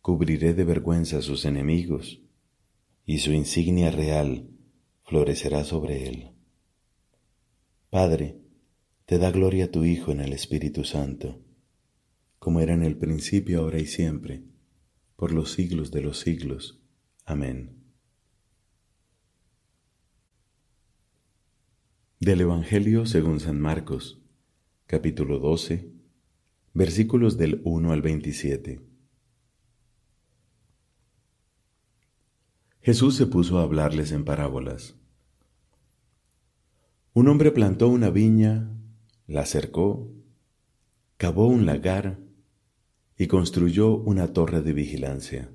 Cubriré 0.00 0.54
de 0.54 0.64
vergüenza 0.64 1.18
a 1.18 1.22
sus 1.22 1.44
enemigos 1.44 2.22
y 3.04 3.18
su 3.18 3.32
insignia 3.32 3.90
real 3.90 4.55
florecerá 5.06 5.62
sobre 5.64 6.08
él. 6.08 6.32
Padre, 7.90 8.40
te 9.04 9.18
da 9.18 9.30
gloria 9.30 9.66
a 9.66 9.70
tu 9.70 9.84
Hijo 9.84 10.10
en 10.10 10.20
el 10.20 10.32
Espíritu 10.32 10.84
Santo, 10.84 11.40
como 12.40 12.60
era 12.60 12.74
en 12.74 12.82
el 12.82 12.96
principio, 12.96 13.60
ahora 13.60 13.78
y 13.78 13.86
siempre, 13.86 14.42
por 15.14 15.32
los 15.32 15.52
siglos 15.52 15.92
de 15.92 16.02
los 16.02 16.18
siglos. 16.18 16.82
Amén. 17.24 17.84
Del 22.18 22.40
Evangelio 22.40 23.06
según 23.06 23.38
San 23.38 23.60
Marcos, 23.60 24.20
capítulo 24.86 25.38
12, 25.38 25.92
versículos 26.74 27.38
del 27.38 27.60
1 27.64 27.92
al 27.92 28.02
27. 28.02 28.95
Jesús 32.86 33.16
se 33.16 33.26
puso 33.26 33.58
a 33.58 33.64
hablarles 33.64 34.12
en 34.12 34.24
parábolas 34.24 34.94
un 37.14 37.26
hombre 37.26 37.50
plantó 37.50 37.88
una 37.88 38.10
viña, 38.10 38.70
la 39.26 39.44
cercó, 39.44 40.12
cavó 41.16 41.48
un 41.48 41.66
lagar 41.66 42.20
y 43.18 43.26
construyó 43.26 43.96
una 43.96 44.32
torre 44.32 44.62
de 44.62 44.72
vigilancia. 44.72 45.50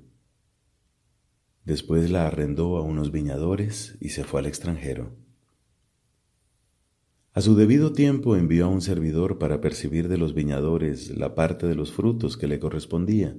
Después 1.64 2.10
la 2.10 2.26
arrendó 2.26 2.76
a 2.76 2.82
unos 2.82 3.12
viñadores 3.12 3.96
y 3.98 4.10
se 4.10 4.24
fue 4.24 4.40
al 4.40 4.46
extranjero. 4.46 5.16
A 7.32 7.40
su 7.40 7.54
debido 7.54 7.94
tiempo 7.94 8.36
envió 8.36 8.66
a 8.66 8.68
un 8.68 8.82
servidor 8.82 9.38
para 9.38 9.62
percibir 9.62 10.08
de 10.08 10.18
los 10.18 10.34
viñadores 10.34 11.16
la 11.16 11.34
parte 11.34 11.66
de 11.66 11.76
los 11.76 11.92
frutos 11.92 12.36
que 12.36 12.46
le 12.46 12.58
correspondía. 12.58 13.34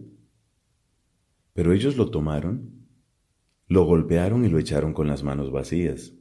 Pero 1.53 1.73
ellos 1.73 1.95
lo 1.95 2.09
tomaron, 2.09 2.82
lo 3.73 3.85
golpearon 3.85 4.45
y 4.45 4.49
lo 4.49 4.59
echaron 4.59 4.93
con 4.93 5.07
las 5.07 5.23
manos 5.23 5.51
vacías. 5.51 6.13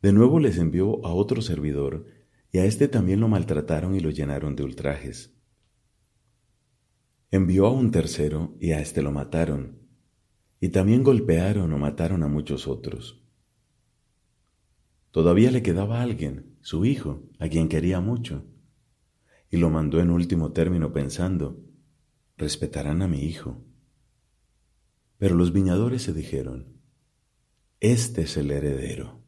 De 0.00 0.12
nuevo 0.12 0.38
les 0.38 0.56
envió 0.56 1.04
a 1.04 1.12
otro 1.12 1.42
servidor, 1.42 2.06
y 2.52 2.58
a 2.58 2.64
éste 2.64 2.86
también 2.86 3.18
lo 3.18 3.26
maltrataron 3.26 3.96
y 3.96 4.00
lo 4.00 4.10
llenaron 4.10 4.54
de 4.54 4.62
ultrajes. 4.62 5.36
Envió 7.32 7.66
a 7.66 7.72
un 7.72 7.90
tercero, 7.90 8.56
y 8.60 8.70
a 8.70 8.80
éste 8.80 9.02
lo 9.02 9.10
mataron, 9.10 9.88
y 10.60 10.68
también 10.68 11.02
golpearon 11.02 11.72
o 11.72 11.78
mataron 11.78 12.22
a 12.22 12.28
muchos 12.28 12.68
otros. 12.68 13.26
Todavía 15.10 15.50
le 15.50 15.64
quedaba 15.64 16.00
alguien, 16.00 16.58
su 16.60 16.84
hijo, 16.84 17.24
a 17.40 17.48
quien 17.48 17.68
quería 17.68 18.00
mucho, 18.00 18.44
y 19.50 19.56
lo 19.56 19.68
mandó 19.68 19.98
en 19.98 20.10
último 20.10 20.52
término 20.52 20.92
pensando, 20.92 21.60
respetarán 22.36 23.02
a 23.02 23.08
mi 23.08 23.24
hijo. 23.24 23.67
Pero 25.18 25.34
los 25.34 25.52
viñadores 25.52 26.02
se 26.02 26.12
dijeron, 26.12 26.78
este 27.80 28.22
es 28.22 28.36
el 28.36 28.50
heredero, 28.50 29.20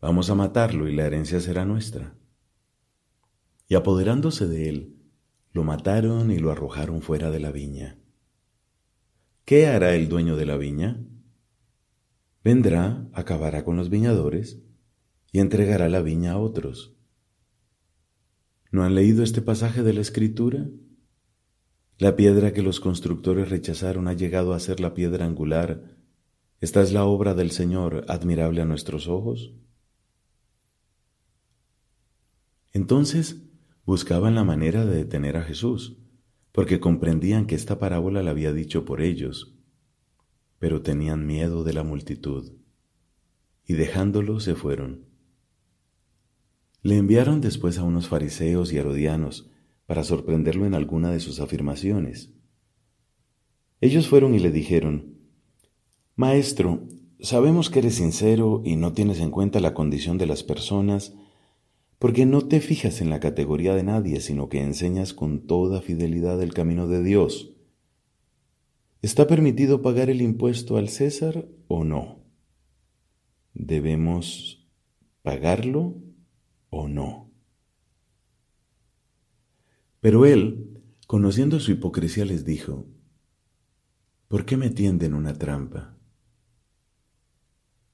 vamos 0.00 0.30
a 0.30 0.34
matarlo 0.34 0.88
y 0.88 0.94
la 0.94 1.06
herencia 1.06 1.40
será 1.40 1.64
nuestra. 1.64 2.16
Y 3.68 3.74
apoderándose 3.74 4.46
de 4.46 4.68
él, 4.68 4.96
lo 5.52 5.64
mataron 5.64 6.30
y 6.30 6.38
lo 6.38 6.50
arrojaron 6.50 7.02
fuera 7.02 7.30
de 7.30 7.40
la 7.40 7.50
viña. 7.50 7.98
¿Qué 9.44 9.66
hará 9.66 9.94
el 9.94 10.08
dueño 10.08 10.36
de 10.36 10.46
la 10.46 10.56
viña? 10.56 11.04
Vendrá, 12.44 13.08
acabará 13.12 13.64
con 13.64 13.76
los 13.76 13.90
viñadores 13.90 14.60
y 15.32 15.40
entregará 15.40 15.88
la 15.88 16.00
viña 16.00 16.32
a 16.32 16.38
otros. 16.38 16.94
¿No 18.70 18.84
han 18.84 18.94
leído 18.94 19.22
este 19.22 19.42
pasaje 19.42 19.82
de 19.82 19.94
la 19.94 20.00
Escritura? 20.00 20.68
La 21.98 22.14
piedra 22.14 22.52
que 22.52 22.62
los 22.62 22.78
constructores 22.78 23.50
rechazaron 23.50 24.06
ha 24.06 24.12
llegado 24.12 24.54
a 24.54 24.60
ser 24.60 24.78
la 24.78 24.94
piedra 24.94 25.26
angular. 25.26 25.96
Esta 26.60 26.80
es 26.80 26.92
la 26.92 27.04
obra 27.04 27.34
del 27.34 27.50
Señor, 27.50 28.04
admirable 28.06 28.62
a 28.62 28.64
nuestros 28.64 29.08
ojos. 29.08 29.52
Entonces 32.72 33.42
buscaban 33.84 34.36
la 34.36 34.44
manera 34.44 34.84
de 34.84 34.94
detener 34.94 35.36
a 35.36 35.42
Jesús 35.42 35.98
porque 36.52 36.78
comprendían 36.78 37.46
que 37.46 37.56
esta 37.56 37.80
parábola 37.80 38.22
la 38.22 38.30
había 38.30 38.52
dicho 38.52 38.84
por 38.84 39.00
ellos, 39.00 39.56
pero 40.58 40.82
tenían 40.82 41.26
miedo 41.26 41.64
de 41.64 41.72
la 41.72 41.82
multitud, 41.82 42.52
y 43.64 43.74
dejándolo 43.74 44.40
se 44.40 44.54
fueron. 44.54 45.04
Le 46.82 46.96
enviaron 46.96 47.40
después 47.40 47.78
a 47.78 47.82
unos 47.82 48.08
fariseos 48.08 48.72
y 48.72 48.78
herodianos 48.78 49.50
para 49.88 50.04
sorprenderlo 50.04 50.66
en 50.66 50.74
alguna 50.74 51.10
de 51.10 51.18
sus 51.18 51.40
afirmaciones. 51.40 52.30
Ellos 53.80 54.06
fueron 54.06 54.34
y 54.34 54.38
le 54.38 54.50
dijeron, 54.50 55.14
Maestro, 56.14 56.86
sabemos 57.20 57.70
que 57.70 57.78
eres 57.78 57.94
sincero 57.94 58.60
y 58.66 58.76
no 58.76 58.92
tienes 58.92 59.18
en 59.18 59.30
cuenta 59.30 59.60
la 59.60 59.72
condición 59.72 60.18
de 60.18 60.26
las 60.26 60.42
personas, 60.42 61.14
porque 61.98 62.26
no 62.26 62.42
te 62.42 62.60
fijas 62.60 63.00
en 63.00 63.08
la 63.08 63.18
categoría 63.18 63.74
de 63.74 63.82
nadie, 63.82 64.20
sino 64.20 64.50
que 64.50 64.60
enseñas 64.60 65.14
con 65.14 65.46
toda 65.46 65.80
fidelidad 65.80 66.42
el 66.42 66.52
camino 66.52 66.86
de 66.86 67.02
Dios. 67.02 67.54
¿Está 69.00 69.26
permitido 69.26 69.80
pagar 69.80 70.10
el 70.10 70.20
impuesto 70.20 70.76
al 70.76 70.90
César 70.90 71.48
o 71.66 71.84
no? 71.84 72.18
¿Debemos 73.54 74.68
pagarlo 75.22 75.94
o 76.68 76.88
no? 76.88 77.27
Pero 80.00 80.26
él, 80.26 80.82
conociendo 81.06 81.58
su 81.60 81.72
hipocresía, 81.72 82.24
les 82.24 82.44
dijo, 82.44 82.86
¿por 84.28 84.44
qué 84.44 84.56
me 84.56 84.70
tienden 84.70 85.14
una 85.14 85.34
trampa? 85.34 85.96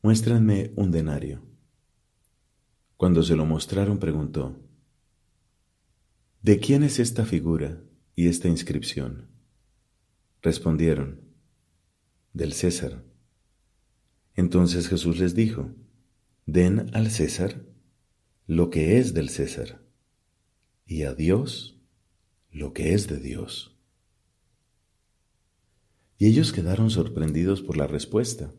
Muéstranme 0.02 0.72
un 0.76 0.90
denario. 0.90 1.42
Cuando 2.96 3.22
se 3.22 3.36
lo 3.36 3.46
mostraron 3.46 3.98
preguntó, 3.98 4.60
¿De 6.42 6.58
quién 6.58 6.82
es 6.82 6.98
esta 6.98 7.24
figura 7.24 7.82
y 8.14 8.28
esta 8.28 8.48
inscripción? 8.48 9.30
Respondieron, 10.42 11.22
del 12.34 12.52
César. 12.52 13.02
Entonces 14.34 14.88
Jesús 14.88 15.18
les 15.18 15.34
dijo, 15.34 15.70
Den 16.44 16.94
al 16.94 17.10
César 17.10 17.64
lo 18.46 18.68
que 18.68 18.98
es 18.98 19.14
del 19.14 19.30
César 19.30 19.80
y 20.84 21.04
a 21.04 21.14
Dios 21.14 21.73
lo 22.54 22.72
que 22.72 22.94
es 22.94 23.08
de 23.08 23.18
Dios. 23.18 23.76
Y 26.16 26.26
ellos 26.26 26.52
quedaron 26.52 26.88
sorprendidos 26.88 27.60
por 27.62 27.76
la 27.76 27.88
respuesta. 27.88 28.54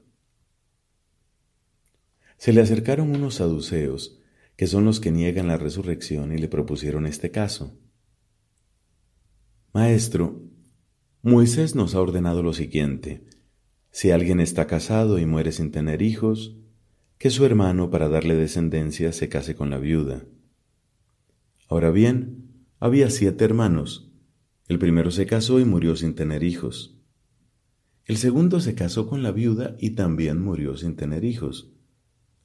Se 2.38 2.52
le 2.52 2.62
acercaron 2.62 3.16
unos 3.16 3.36
saduceos 3.36 4.20
que 4.58 4.68
son 4.68 4.84
los 4.84 5.00
que 5.00 5.12
niegan 5.12 5.48
la 5.48 5.58
resurrección 5.58 6.34
y 6.34 6.38
le 6.38 6.50
propusieron 6.50 7.06
este 7.06 7.32
caso. 7.32 7.80
Maestro, 9.74 10.42
Moisés 11.22 11.74
nos 11.76 11.96
ha 11.96 12.02
ordenado 12.02 12.44
lo 12.44 12.54
siguiente. 12.54 13.26
Si 13.92 14.12
alguien 14.12 14.42
está 14.42 14.68
casado 14.68 15.20
y 15.20 15.26
muere 15.26 15.54
sin 15.54 15.72
tener 15.72 16.02
hijos, 16.02 16.58
que 17.18 17.30
su 17.30 17.46
hermano 17.46 17.90
para 17.90 18.10
darle 18.10 18.36
descendencia 18.36 19.14
se 19.14 19.30
case 19.30 19.56
con 19.56 19.70
la 19.70 19.78
viuda. 19.78 20.26
Ahora 21.68 21.92
bien, 21.92 22.45
había 22.80 23.10
siete 23.10 23.46
hermanos. 23.46 24.12
El 24.68 24.80
primero 24.80 25.12
se 25.12 25.26
casó 25.26 25.60
y 25.60 25.66
murió 25.66 25.96
sin 25.96 26.16
tener 26.16 26.44
hijos. 26.44 26.98
El 28.06 28.18
segundo 28.18 28.60
se 28.60 28.76
casó 28.76 29.08
con 29.08 29.24
la 29.24 29.32
viuda 29.32 29.76
y 29.80 29.92
también 29.92 30.42
murió 30.42 30.78
sin 30.78 30.96
tener 30.96 31.24
hijos. 31.24 31.72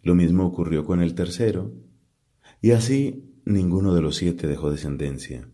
Lo 0.03 0.15
mismo 0.15 0.47
ocurrió 0.47 0.85
con 0.85 1.03
el 1.03 1.15
tercero, 1.15 1.75
y 2.63 2.71
así 2.71 3.35
ninguno 3.45 3.95
de 3.95 4.01
los 4.01 4.17
siete 4.17 4.47
dejó 4.47 4.71
descendencia. 4.71 5.51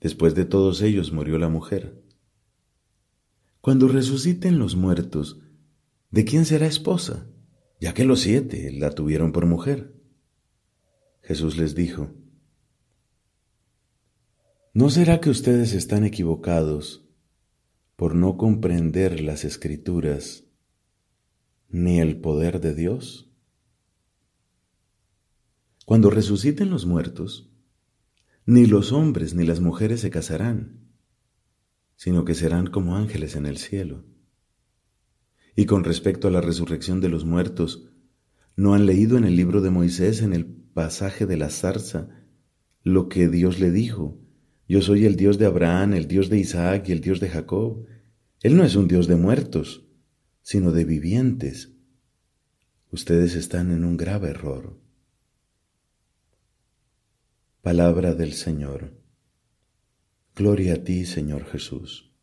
Después 0.00 0.34
de 0.34 0.44
todos 0.44 0.82
ellos 0.82 1.12
murió 1.12 1.38
la 1.38 1.48
mujer. 1.48 2.02
Cuando 3.60 3.88
resuciten 3.88 4.58
los 4.58 4.76
muertos, 4.76 5.40
¿de 6.10 6.24
quién 6.24 6.44
será 6.44 6.66
esposa? 6.66 7.26
Ya 7.80 7.94
que 7.94 8.04
los 8.04 8.20
siete 8.20 8.72
la 8.72 8.90
tuvieron 8.90 9.32
por 9.32 9.46
mujer. 9.46 9.94
Jesús 11.22 11.56
les 11.56 11.74
dijo, 11.74 12.10
¿No 14.76 14.90
será 14.90 15.20
que 15.20 15.30
ustedes 15.30 15.72
están 15.72 16.02
equivocados 16.02 17.08
por 17.94 18.16
no 18.16 18.36
comprender 18.36 19.20
las 19.20 19.44
escrituras 19.44 20.48
ni 21.68 22.00
el 22.00 22.20
poder 22.20 22.60
de 22.60 22.74
Dios? 22.74 23.30
Cuando 25.86 26.10
resuciten 26.10 26.70
los 26.70 26.86
muertos, 26.86 27.52
ni 28.46 28.66
los 28.66 28.90
hombres 28.90 29.36
ni 29.36 29.46
las 29.46 29.60
mujeres 29.60 30.00
se 30.00 30.10
casarán, 30.10 30.90
sino 31.94 32.24
que 32.24 32.34
serán 32.34 32.66
como 32.66 32.96
ángeles 32.96 33.36
en 33.36 33.46
el 33.46 33.58
cielo. 33.58 34.04
Y 35.54 35.66
con 35.66 35.84
respecto 35.84 36.26
a 36.26 36.32
la 36.32 36.40
resurrección 36.40 37.00
de 37.00 37.10
los 37.10 37.24
muertos, 37.24 37.92
¿no 38.56 38.74
han 38.74 38.86
leído 38.86 39.18
en 39.18 39.24
el 39.24 39.36
libro 39.36 39.60
de 39.60 39.70
Moisés, 39.70 40.20
en 40.20 40.32
el 40.32 40.46
pasaje 40.46 41.26
de 41.26 41.36
la 41.36 41.50
zarza, 41.50 42.08
lo 42.82 43.08
que 43.08 43.28
Dios 43.28 43.60
le 43.60 43.70
dijo? 43.70 44.23
Yo 44.66 44.80
soy 44.80 45.04
el 45.04 45.16
Dios 45.16 45.38
de 45.38 45.46
Abraham, 45.46 45.94
el 45.94 46.08
Dios 46.08 46.30
de 46.30 46.38
Isaac 46.38 46.88
y 46.88 46.92
el 46.92 47.00
Dios 47.00 47.20
de 47.20 47.28
Jacob. 47.28 47.86
Él 48.42 48.56
no 48.56 48.64
es 48.64 48.76
un 48.76 48.88
Dios 48.88 49.06
de 49.06 49.16
muertos, 49.16 49.86
sino 50.42 50.72
de 50.72 50.84
vivientes. 50.84 51.72
Ustedes 52.90 53.34
están 53.34 53.72
en 53.72 53.84
un 53.84 53.96
grave 53.96 54.30
error. 54.30 54.78
Palabra 57.60 58.14
del 58.14 58.32
Señor. 58.32 59.00
Gloria 60.34 60.74
a 60.74 60.84
ti, 60.84 61.04
Señor 61.04 61.44
Jesús. 61.46 62.13